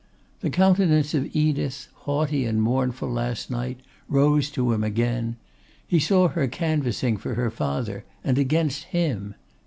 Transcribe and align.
The 0.39 0.49
countenance 0.49 1.13
of 1.13 1.29
Edith, 1.31 1.87
haughty 1.93 2.43
and 2.45 2.59
mournful 2.59 3.07
last 3.11 3.51
night, 3.51 3.81
rose 4.09 4.49
to 4.49 4.71
him 4.73 4.83
again. 4.83 5.35
He 5.87 5.99
saw 5.99 6.27
her 6.29 6.47
canvassing 6.47 7.17
for 7.17 7.35
her 7.35 7.51
father, 7.51 8.03
and 8.23 8.39
against 8.39 8.85
him. 8.85 9.35